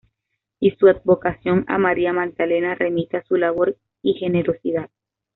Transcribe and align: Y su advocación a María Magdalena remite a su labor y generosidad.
Y 0.59 0.71
su 0.71 0.87
advocación 0.87 1.63
a 1.67 1.77
María 1.77 2.11
Magdalena 2.11 2.73
remite 2.73 3.17
a 3.17 3.23
su 3.25 3.35
labor 3.35 3.77
y 4.01 4.13
generosidad. 4.15 4.89